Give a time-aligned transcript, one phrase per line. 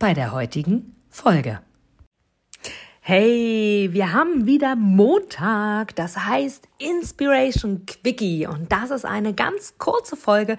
[0.00, 1.60] bei der heutigen Folge.
[3.02, 8.46] Hey, wir haben wieder Montag, das heißt Inspiration Quickie.
[8.46, 10.56] Und das ist eine ganz kurze Folge,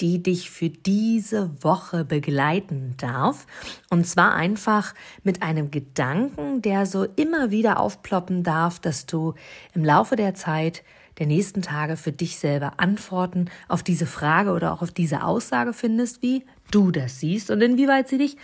[0.00, 3.48] die dich für diese Woche begleiten darf.
[3.90, 9.34] Und zwar einfach mit einem Gedanken, der so immer wieder aufploppen darf, dass du
[9.74, 10.84] im Laufe der Zeit
[11.18, 15.72] der nächsten Tage für dich selber Antworten auf diese Frage oder auch auf diese Aussage
[15.72, 18.36] findest, wie du das siehst und inwieweit sie dich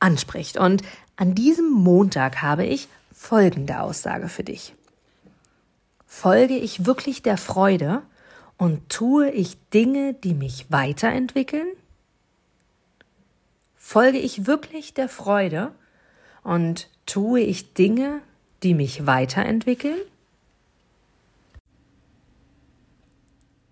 [0.00, 0.56] anspricht.
[0.58, 0.82] Und
[1.16, 4.74] an diesem Montag habe ich folgende Aussage für dich.
[6.06, 8.02] Folge ich wirklich der Freude
[8.56, 11.68] und tue ich Dinge, die mich weiterentwickeln?
[13.76, 15.72] Folge ich wirklich der Freude
[16.42, 18.20] und tue ich Dinge,
[18.62, 20.00] die mich weiterentwickeln?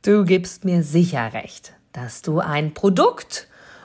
[0.03, 3.49] Du gibst mir sicher recht, dass du ein Produkt